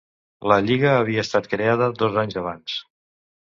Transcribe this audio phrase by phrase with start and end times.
[0.51, 2.83] La lliga havia estat creada dos anys abans.